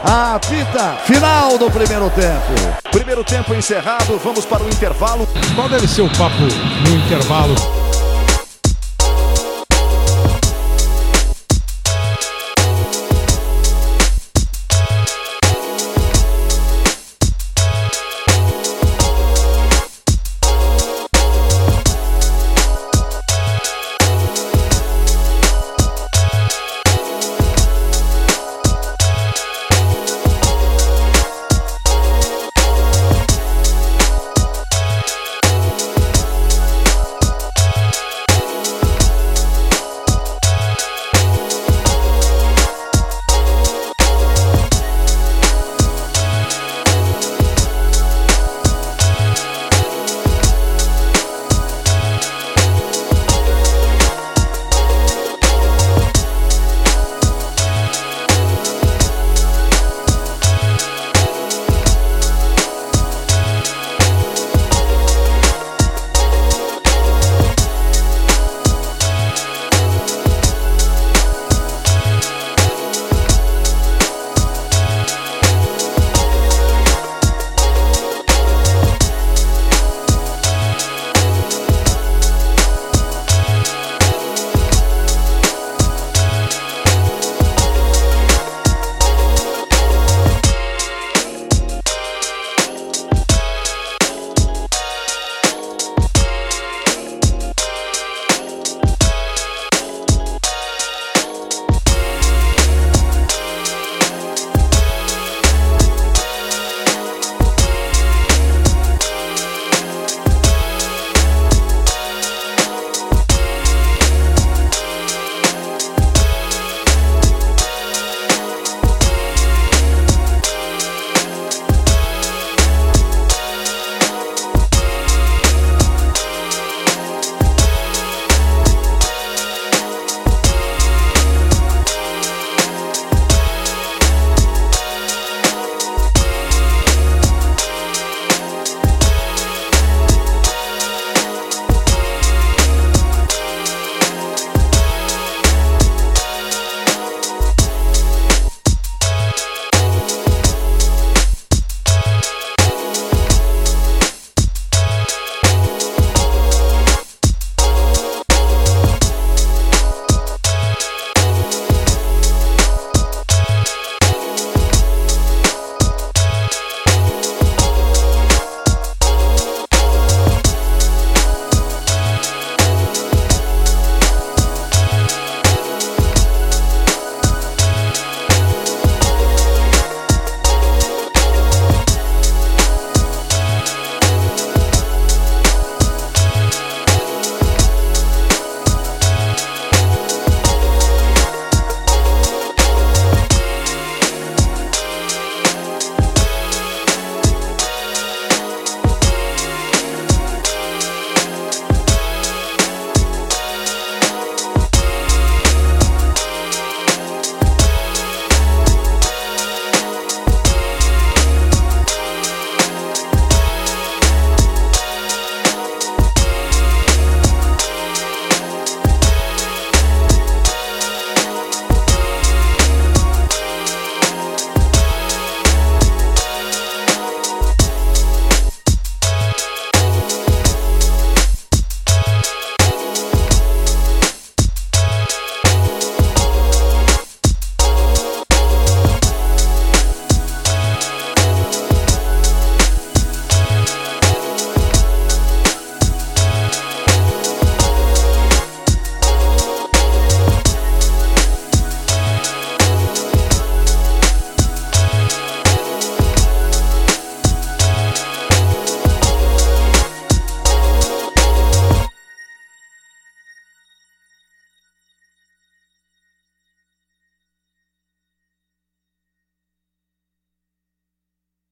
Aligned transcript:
A 0.00 0.38
pita 0.38 0.96
final 1.06 1.58
do 1.58 1.68
primeiro 1.72 2.08
tempo. 2.10 2.78
Primeiro 2.92 3.24
tempo 3.24 3.52
encerrado, 3.52 4.16
vamos 4.22 4.46
para 4.46 4.62
o 4.62 4.68
intervalo. 4.68 5.26
Qual 5.56 5.68
deve 5.68 5.88
ser 5.88 6.02
o 6.02 6.10
papo 6.10 6.36
no 6.38 6.94
intervalo? 7.04 7.77